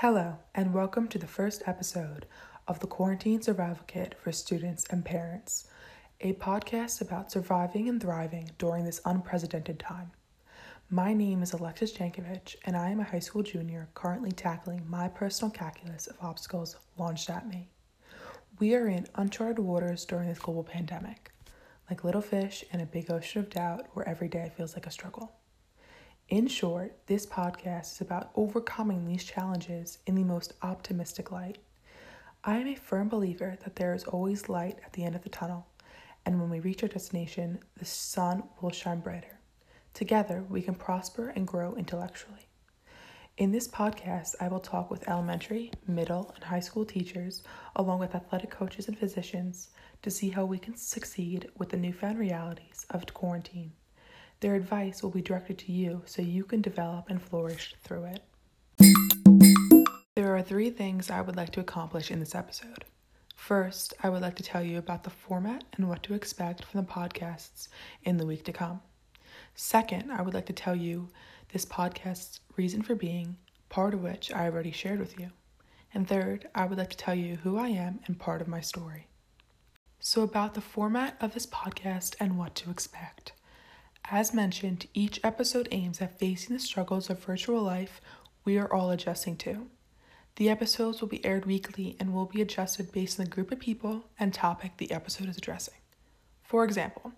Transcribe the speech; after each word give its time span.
Hello, 0.00 0.38
and 0.54 0.72
welcome 0.72 1.08
to 1.08 1.18
the 1.18 1.26
first 1.26 1.62
episode 1.66 2.24
of 2.66 2.80
the 2.80 2.86
Quarantine 2.86 3.42
Survival 3.42 3.84
Kit 3.86 4.14
for 4.18 4.32
Students 4.32 4.86
and 4.88 5.04
Parents, 5.04 5.68
a 6.22 6.32
podcast 6.32 7.02
about 7.02 7.30
surviving 7.30 7.86
and 7.86 8.00
thriving 8.00 8.50
during 8.56 8.86
this 8.86 9.02
unprecedented 9.04 9.78
time. 9.78 10.12
My 10.88 11.12
name 11.12 11.42
is 11.42 11.52
Alexis 11.52 11.92
Jankovic, 11.92 12.56
and 12.64 12.78
I 12.78 12.88
am 12.88 13.00
a 13.00 13.04
high 13.04 13.18
school 13.18 13.42
junior 13.42 13.90
currently 13.92 14.32
tackling 14.32 14.88
my 14.88 15.06
personal 15.06 15.50
calculus 15.50 16.06
of 16.06 16.16
obstacles 16.22 16.76
launched 16.96 17.28
at 17.28 17.46
me. 17.46 17.68
We 18.58 18.74
are 18.76 18.88
in 18.88 19.06
uncharted 19.16 19.58
waters 19.58 20.06
during 20.06 20.30
this 20.30 20.38
global 20.38 20.64
pandemic, 20.64 21.30
like 21.90 22.04
little 22.04 22.22
fish 22.22 22.64
in 22.72 22.80
a 22.80 22.86
big 22.86 23.10
ocean 23.10 23.42
of 23.42 23.50
doubt 23.50 23.88
where 23.92 24.08
every 24.08 24.28
day 24.28 24.50
feels 24.56 24.72
like 24.72 24.86
a 24.86 24.90
struggle. 24.90 25.32
In 26.30 26.46
short, 26.46 26.96
this 27.08 27.26
podcast 27.26 27.94
is 27.94 28.00
about 28.00 28.30
overcoming 28.36 29.04
these 29.04 29.24
challenges 29.24 29.98
in 30.06 30.14
the 30.14 30.22
most 30.22 30.52
optimistic 30.62 31.32
light. 31.32 31.58
I 32.44 32.58
am 32.58 32.68
a 32.68 32.76
firm 32.76 33.08
believer 33.08 33.58
that 33.64 33.74
there 33.74 33.94
is 33.94 34.04
always 34.04 34.48
light 34.48 34.78
at 34.86 34.92
the 34.92 35.02
end 35.02 35.16
of 35.16 35.22
the 35.24 35.28
tunnel, 35.28 35.66
and 36.24 36.40
when 36.40 36.48
we 36.48 36.60
reach 36.60 36.84
our 36.84 36.88
destination, 36.88 37.58
the 37.78 37.84
sun 37.84 38.44
will 38.60 38.70
shine 38.70 39.00
brighter. 39.00 39.40
Together, 39.92 40.44
we 40.48 40.62
can 40.62 40.76
prosper 40.76 41.30
and 41.30 41.48
grow 41.48 41.74
intellectually. 41.74 42.46
In 43.36 43.50
this 43.50 43.66
podcast, 43.66 44.36
I 44.40 44.46
will 44.46 44.60
talk 44.60 44.88
with 44.88 45.08
elementary, 45.08 45.72
middle, 45.88 46.30
and 46.36 46.44
high 46.44 46.60
school 46.60 46.84
teachers, 46.84 47.42
along 47.74 47.98
with 47.98 48.14
athletic 48.14 48.50
coaches 48.50 48.86
and 48.86 48.96
physicians, 48.96 49.70
to 50.02 50.12
see 50.12 50.28
how 50.28 50.44
we 50.44 50.60
can 50.60 50.76
succeed 50.76 51.50
with 51.58 51.70
the 51.70 51.76
newfound 51.76 52.20
realities 52.20 52.86
of 52.90 53.04
quarantine. 53.12 53.72
Their 54.40 54.54
advice 54.54 55.02
will 55.02 55.10
be 55.10 55.20
directed 55.20 55.58
to 55.58 55.72
you 55.72 56.02
so 56.06 56.22
you 56.22 56.44
can 56.44 56.62
develop 56.62 57.10
and 57.10 57.20
flourish 57.20 57.74
through 57.82 58.04
it. 58.04 58.22
There 60.16 60.34
are 60.34 60.42
three 60.42 60.70
things 60.70 61.10
I 61.10 61.20
would 61.20 61.36
like 61.36 61.50
to 61.52 61.60
accomplish 61.60 62.10
in 62.10 62.20
this 62.20 62.34
episode. 62.34 62.86
First, 63.36 63.92
I 64.02 64.08
would 64.08 64.22
like 64.22 64.36
to 64.36 64.42
tell 64.42 64.62
you 64.62 64.78
about 64.78 65.04
the 65.04 65.10
format 65.10 65.64
and 65.74 65.88
what 65.88 66.02
to 66.04 66.14
expect 66.14 66.64
from 66.64 66.80
the 66.80 66.90
podcasts 66.90 67.68
in 68.04 68.16
the 68.16 68.24
week 68.24 68.44
to 68.44 68.52
come. 68.52 68.80
Second, 69.54 70.10
I 70.10 70.22
would 70.22 70.34
like 70.34 70.46
to 70.46 70.54
tell 70.54 70.74
you 70.74 71.10
this 71.52 71.66
podcast's 71.66 72.40
reason 72.56 72.80
for 72.80 72.94
being, 72.94 73.36
part 73.68 73.92
of 73.92 74.02
which 74.02 74.32
I 74.32 74.46
already 74.46 74.72
shared 74.72 75.00
with 75.00 75.20
you. 75.20 75.30
And 75.92 76.08
third, 76.08 76.48
I 76.54 76.64
would 76.64 76.78
like 76.78 76.90
to 76.90 76.96
tell 76.96 77.14
you 77.14 77.36
who 77.36 77.58
I 77.58 77.68
am 77.68 78.00
and 78.06 78.18
part 78.18 78.40
of 78.40 78.48
my 78.48 78.60
story. 78.62 79.08
So, 79.98 80.22
about 80.22 80.54
the 80.54 80.62
format 80.62 81.16
of 81.20 81.34
this 81.34 81.46
podcast 81.46 82.14
and 82.18 82.38
what 82.38 82.54
to 82.54 82.70
expect. 82.70 83.32
As 84.10 84.34
mentioned, 84.34 84.86
each 84.94 85.20
episode 85.22 85.68
aims 85.70 86.00
at 86.00 86.18
facing 86.18 86.54
the 86.56 86.60
struggles 86.60 87.10
of 87.10 87.24
virtual 87.24 87.62
life 87.62 88.00
we 88.44 88.58
are 88.58 88.72
all 88.72 88.90
adjusting 88.90 89.36
to. 89.38 89.68
The 90.36 90.48
episodes 90.48 91.00
will 91.00 91.08
be 91.08 91.24
aired 91.24 91.46
weekly 91.46 91.96
and 92.00 92.12
will 92.12 92.24
be 92.24 92.40
adjusted 92.40 92.92
based 92.92 93.18
on 93.18 93.26
the 93.26 93.30
group 93.30 93.52
of 93.52 93.60
people 93.60 94.04
and 94.18 94.32
topic 94.32 94.72
the 94.78 94.90
episode 94.90 95.28
is 95.28 95.36
addressing. 95.36 95.74
For 96.42 96.64
example, 96.64 97.12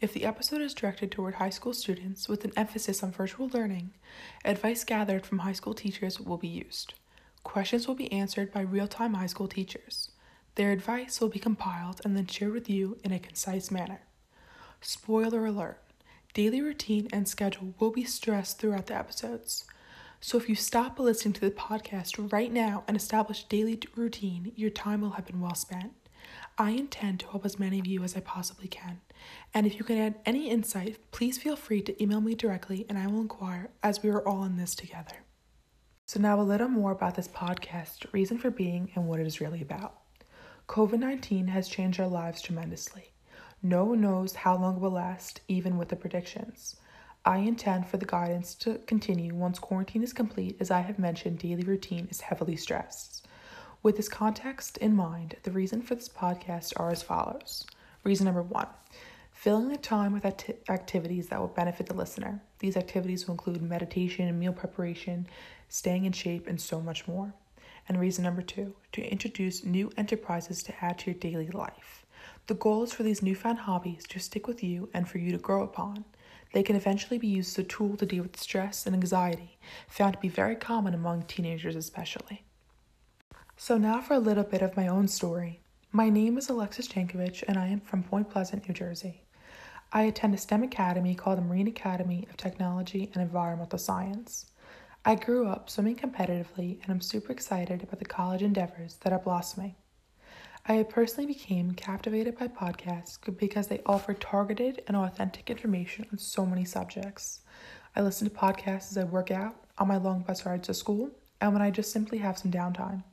if 0.00 0.12
the 0.12 0.24
episode 0.24 0.60
is 0.60 0.74
directed 0.74 1.10
toward 1.10 1.36
high 1.36 1.50
school 1.50 1.72
students 1.72 2.28
with 2.28 2.44
an 2.44 2.52
emphasis 2.56 3.02
on 3.02 3.12
virtual 3.12 3.48
learning, 3.48 3.92
advice 4.44 4.84
gathered 4.84 5.24
from 5.24 5.38
high 5.38 5.52
school 5.52 5.74
teachers 5.74 6.20
will 6.20 6.36
be 6.36 6.48
used. 6.48 6.94
Questions 7.44 7.88
will 7.88 7.94
be 7.94 8.12
answered 8.12 8.52
by 8.52 8.60
real 8.60 8.88
time 8.88 9.14
high 9.14 9.26
school 9.26 9.48
teachers. 9.48 10.10
Their 10.56 10.72
advice 10.72 11.20
will 11.20 11.28
be 11.28 11.38
compiled 11.38 12.00
and 12.04 12.16
then 12.16 12.26
shared 12.26 12.52
with 12.52 12.68
you 12.68 12.98
in 13.04 13.12
a 13.12 13.18
concise 13.18 13.70
manner. 13.70 14.00
Spoiler 14.80 15.46
alert 15.46 15.80
daily 16.36 16.60
routine 16.60 17.08
and 17.14 17.26
schedule 17.26 17.72
will 17.78 17.90
be 17.90 18.04
stressed 18.04 18.58
throughout 18.58 18.88
the 18.88 18.94
episodes. 18.94 19.64
So 20.20 20.36
if 20.36 20.50
you 20.50 20.54
stop 20.54 20.98
listening 20.98 21.32
to 21.32 21.40
the 21.40 21.50
podcast 21.50 22.30
right 22.30 22.52
now 22.52 22.84
and 22.86 22.94
establish 22.94 23.44
daily 23.44 23.80
routine, 23.94 24.52
your 24.54 24.68
time 24.68 25.00
will 25.00 25.12
have 25.12 25.24
been 25.24 25.40
well 25.40 25.54
spent. 25.54 25.94
I 26.58 26.72
intend 26.72 27.20
to 27.20 27.28
help 27.28 27.46
as 27.46 27.58
many 27.58 27.78
of 27.78 27.86
you 27.86 28.04
as 28.04 28.14
I 28.14 28.20
possibly 28.20 28.68
can. 28.68 29.00
And 29.54 29.66
if 29.66 29.78
you 29.78 29.84
can 29.84 29.96
add 29.96 30.16
any 30.26 30.50
insight, 30.50 30.98
please 31.10 31.38
feel 31.38 31.56
free 31.56 31.80
to 31.80 32.02
email 32.02 32.20
me 32.20 32.34
directly 32.34 32.84
and 32.90 32.98
I 32.98 33.06
will 33.06 33.22
inquire 33.22 33.70
as 33.82 34.02
we 34.02 34.10
are 34.10 34.28
all 34.28 34.44
in 34.44 34.58
this 34.58 34.74
together. 34.74 35.16
So, 36.04 36.20
now 36.20 36.38
a 36.38 36.42
little 36.42 36.68
more 36.68 36.92
about 36.92 37.14
this 37.14 37.28
podcast, 37.28 38.12
reason 38.12 38.36
for 38.36 38.50
being, 38.50 38.90
and 38.94 39.08
what 39.08 39.20
it 39.20 39.26
is 39.26 39.40
really 39.40 39.62
about. 39.62 40.00
COVID 40.68 40.98
19 40.98 41.48
has 41.48 41.66
changed 41.66 41.98
our 41.98 42.06
lives 42.06 42.42
tremendously. 42.42 43.14
No 43.68 43.82
one 43.82 44.00
knows 44.00 44.32
how 44.32 44.56
long 44.56 44.76
it 44.76 44.80
will 44.80 44.92
last, 44.92 45.40
even 45.48 45.76
with 45.76 45.88
the 45.88 45.96
predictions. 45.96 46.76
I 47.24 47.38
intend 47.38 47.88
for 47.88 47.96
the 47.96 48.06
guidance 48.06 48.54
to 48.60 48.78
continue 48.86 49.34
once 49.34 49.58
quarantine 49.58 50.04
is 50.04 50.12
complete, 50.12 50.56
as 50.60 50.70
I 50.70 50.82
have 50.82 51.00
mentioned, 51.00 51.40
daily 51.40 51.64
routine 51.64 52.06
is 52.08 52.20
heavily 52.20 52.54
stressed. 52.54 53.26
With 53.82 53.96
this 53.96 54.08
context 54.08 54.76
in 54.76 54.94
mind, 54.94 55.34
the 55.42 55.50
reason 55.50 55.82
for 55.82 55.96
this 55.96 56.08
podcast 56.08 56.74
are 56.76 56.92
as 56.92 57.02
follows. 57.02 57.66
Reason 58.04 58.24
number 58.24 58.42
one 58.42 58.68
filling 59.32 59.68
the 59.68 59.78
time 59.78 60.12
with 60.12 60.24
acti- 60.24 60.54
activities 60.68 61.26
that 61.26 61.40
will 61.40 61.48
benefit 61.48 61.86
the 61.86 61.94
listener. 61.94 62.40
These 62.60 62.76
activities 62.76 63.26
will 63.26 63.32
include 63.32 63.62
meditation 63.62 64.28
and 64.28 64.38
meal 64.38 64.52
preparation, 64.52 65.26
staying 65.68 66.04
in 66.04 66.12
shape, 66.12 66.46
and 66.46 66.60
so 66.60 66.80
much 66.80 67.08
more. 67.08 67.34
And 67.88 68.00
reason 68.00 68.24
number 68.24 68.42
two 68.42 68.74
to 68.92 69.02
introduce 69.02 69.64
new 69.64 69.92
enterprises 69.96 70.62
to 70.64 70.84
add 70.84 70.98
to 70.98 71.10
your 71.10 71.20
daily 71.20 71.48
life. 71.48 72.04
The 72.48 72.54
goal 72.54 72.82
is 72.82 72.92
for 72.92 73.02
these 73.02 73.22
newfound 73.22 73.60
hobbies 73.60 74.04
to 74.08 74.18
stick 74.18 74.46
with 74.46 74.62
you 74.62 74.88
and 74.94 75.08
for 75.08 75.18
you 75.18 75.32
to 75.32 75.38
grow 75.38 75.62
upon. 75.62 76.04
They 76.52 76.62
can 76.62 76.76
eventually 76.76 77.18
be 77.18 77.26
used 77.26 77.58
as 77.58 77.64
a 77.64 77.68
tool 77.68 77.96
to 77.96 78.06
deal 78.06 78.22
with 78.22 78.38
stress 78.38 78.86
and 78.86 78.94
anxiety, 78.94 79.58
found 79.88 80.14
to 80.14 80.20
be 80.20 80.28
very 80.28 80.56
common 80.56 80.94
among 80.94 81.24
teenagers 81.24 81.76
especially. 81.76 82.44
So, 83.56 83.78
now 83.78 84.00
for 84.00 84.14
a 84.14 84.18
little 84.18 84.44
bit 84.44 84.62
of 84.62 84.76
my 84.76 84.86
own 84.86 85.08
story. 85.08 85.60
My 85.92 86.10
name 86.10 86.36
is 86.36 86.48
Alexis 86.48 86.88
Jankovic, 86.88 87.42
and 87.48 87.58
I 87.58 87.68
am 87.68 87.80
from 87.80 88.02
Point 88.02 88.30
Pleasant, 88.30 88.68
New 88.68 88.74
Jersey. 88.74 89.22
I 89.92 90.02
attend 90.02 90.34
a 90.34 90.38
STEM 90.38 90.62
academy 90.62 91.14
called 91.14 91.38
the 91.38 91.42
Marine 91.42 91.68
Academy 91.68 92.26
of 92.28 92.36
Technology 92.36 93.10
and 93.14 93.22
Environmental 93.22 93.78
Science. 93.78 94.46
I 95.08 95.14
grew 95.14 95.46
up 95.46 95.70
swimming 95.70 95.94
competitively, 95.94 96.82
and 96.82 96.90
I'm 96.90 97.00
super 97.00 97.30
excited 97.30 97.84
about 97.84 98.00
the 98.00 98.04
college 98.04 98.42
endeavors 98.42 98.96
that 99.02 99.12
are 99.12 99.20
blossoming. 99.20 99.76
I 100.66 100.82
personally 100.82 101.32
became 101.32 101.74
captivated 101.74 102.36
by 102.36 102.48
podcasts 102.48 103.16
because 103.38 103.68
they 103.68 103.82
offer 103.86 104.14
targeted 104.14 104.82
and 104.88 104.96
authentic 104.96 105.48
information 105.48 106.06
on 106.10 106.18
so 106.18 106.44
many 106.44 106.64
subjects. 106.64 107.42
I 107.94 108.00
listen 108.00 108.28
to 108.28 108.34
podcasts 108.34 108.90
as 108.90 108.98
I 108.98 109.04
work 109.04 109.30
out, 109.30 109.54
on 109.78 109.86
my 109.86 109.96
long 109.96 110.22
bus 110.22 110.44
rides 110.44 110.66
to 110.66 110.74
school, 110.74 111.12
and 111.40 111.52
when 111.52 111.62
I 111.62 111.70
just 111.70 111.92
simply 111.92 112.18
have 112.18 112.36
some 112.36 112.50
downtime. 112.50 113.04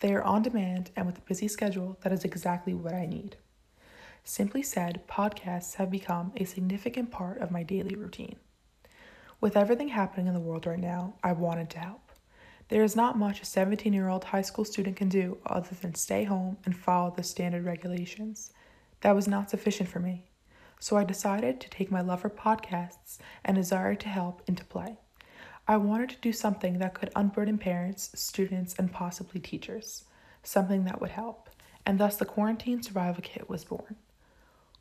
They 0.00 0.12
are 0.12 0.24
on 0.24 0.42
demand, 0.42 0.90
and 0.96 1.06
with 1.06 1.18
a 1.18 1.28
busy 1.28 1.46
schedule, 1.46 1.96
that 2.02 2.12
is 2.12 2.24
exactly 2.24 2.74
what 2.74 2.92
I 2.92 3.06
need. 3.06 3.36
Simply 4.24 4.64
said, 4.64 5.06
podcasts 5.06 5.76
have 5.76 5.92
become 5.92 6.32
a 6.36 6.44
significant 6.44 7.12
part 7.12 7.38
of 7.38 7.52
my 7.52 7.62
daily 7.62 7.94
routine. 7.94 8.34
With 9.40 9.56
everything 9.56 9.88
happening 9.88 10.26
in 10.26 10.34
the 10.34 10.40
world 10.40 10.66
right 10.66 10.78
now, 10.78 11.14
I 11.24 11.32
wanted 11.32 11.70
to 11.70 11.78
help. 11.78 12.12
There 12.68 12.84
is 12.84 12.94
not 12.94 13.16
much 13.16 13.40
a 13.40 13.46
17 13.46 13.90
year 13.90 14.10
old 14.10 14.24
high 14.24 14.42
school 14.42 14.66
student 14.66 14.96
can 14.96 15.08
do 15.08 15.38
other 15.46 15.74
than 15.80 15.94
stay 15.94 16.24
home 16.24 16.58
and 16.66 16.76
follow 16.76 17.10
the 17.10 17.22
standard 17.22 17.64
regulations. 17.64 18.52
That 19.00 19.14
was 19.14 19.26
not 19.26 19.48
sufficient 19.48 19.88
for 19.88 19.98
me, 19.98 20.26
so 20.78 20.98
I 20.98 21.04
decided 21.04 21.58
to 21.58 21.70
take 21.70 21.90
my 21.90 22.02
love 22.02 22.20
for 22.20 22.28
podcasts 22.28 23.16
and 23.42 23.56
desire 23.56 23.94
to 23.94 24.08
help 24.10 24.42
into 24.46 24.62
play. 24.66 24.98
I 25.66 25.78
wanted 25.78 26.10
to 26.10 26.20
do 26.20 26.34
something 26.34 26.78
that 26.78 26.92
could 26.92 27.10
unburden 27.16 27.56
parents, 27.56 28.10
students, 28.14 28.74
and 28.78 28.92
possibly 28.92 29.40
teachers, 29.40 30.04
something 30.42 30.84
that 30.84 31.00
would 31.00 31.12
help, 31.12 31.48
and 31.86 31.98
thus 31.98 32.18
the 32.18 32.26
Quarantine 32.26 32.82
Survival 32.82 33.22
Kit 33.22 33.48
was 33.48 33.64
born. 33.64 33.96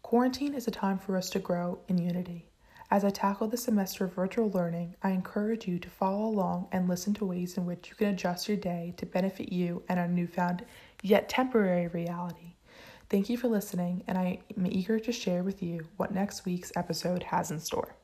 Quarantine 0.01 0.53
is 0.53 0.67
a 0.67 0.71
time 0.71 0.99
for 0.99 1.15
us 1.15 1.29
to 1.29 1.39
grow 1.39 1.79
in 1.87 1.97
unity. 1.97 2.48
As 2.91 3.05
I 3.05 3.11
tackle 3.11 3.47
the 3.47 3.55
semester 3.55 4.05
of 4.05 4.15
virtual 4.15 4.49
learning, 4.49 4.95
I 5.03 5.11
encourage 5.11 5.67
you 5.67 5.77
to 5.77 5.89
follow 5.89 6.25
along 6.25 6.69
and 6.71 6.89
listen 6.89 7.13
to 7.15 7.25
ways 7.25 7.55
in 7.55 7.67
which 7.67 7.87
you 7.87 7.95
can 7.95 8.07
adjust 8.07 8.47
your 8.47 8.57
day 8.57 8.95
to 8.97 9.05
benefit 9.05 9.53
you 9.53 9.83
and 9.87 9.99
our 9.99 10.07
newfound 10.07 10.65
yet 11.03 11.29
temporary 11.29 11.87
reality. 11.87 12.55
Thank 13.07 13.29
you 13.29 13.37
for 13.37 13.47
listening, 13.47 14.03
and 14.07 14.17
I 14.17 14.39
am 14.57 14.65
eager 14.65 14.99
to 14.99 15.11
share 15.11 15.43
with 15.43 15.61
you 15.61 15.85
what 15.97 16.15
next 16.15 16.45
week's 16.45 16.71
episode 16.75 17.21
has 17.21 17.51
in 17.51 17.59
store. 17.59 17.95